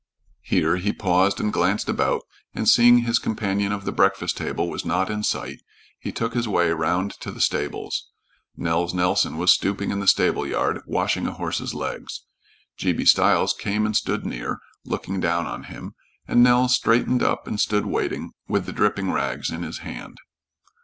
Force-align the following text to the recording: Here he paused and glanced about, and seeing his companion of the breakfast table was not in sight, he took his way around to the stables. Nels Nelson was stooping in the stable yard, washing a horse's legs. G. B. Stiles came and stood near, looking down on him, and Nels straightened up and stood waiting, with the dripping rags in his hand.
Here 0.41 0.77
he 0.77 0.93
paused 0.93 1.39
and 1.39 1.53
glanced 1.53 1.87
about, 1.87 2.23
and 2.55 2.67
seeing 2.67 3.03
his 3.03 3.19
companion 3.19 3.71
of 3.71 3.85
the 3.85 3.91
breakfast 3.91 4.35
table 4.35 4.67
was 4.67 4.83
not 4.83 5.11
in 5.11 5.21
sight, 5.21 5.61
he 5.99 6.11
took 6.11 6.33
his 6.33 6.47
way 6.47 6.69
around 6.69 7.11
to 7.21 7.29
the 7.29 7.39
stables. 7.39 8.07
Nels 8.57 8.95
Nelson 8.95 9.37
was 9.37 9.51
stooping 9.51 9.91
in 9.91 9.99
the 9.99 10.07
stable 10.07 10.47
yard, 10.47 10.81
washing 10.87 11.27
a 11.27 11.33
horse's 11.33 11.75
legs. 11.75 12.25
G. 12.77 12.93
B. 12.93 13.05
Stiles 13.05 13.53
came 13.53 13.85
and 13.85 13.95
stood 13.95 14.25
near, 14.25 14.57
looking 14.85 15.19
down 15.19 15.45
on 15.45 15.65
him, 15.65 15.93
and 16.27 16.41
Nels 16.41 16.73
straightened 16.73 17.21
up 17.21 17.45
and 17.45 17.59
stood 17.59 17.85
waiting, 17.85 18.31
with 18.47 18.65
the 18.65 18.73
dripping 18.73 19.11
rags 19.11 19.51
in 19.51 19.61
his 19.61 19.81
hand. 19.85 20.17